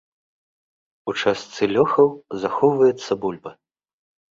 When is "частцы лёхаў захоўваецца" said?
1.25-3.11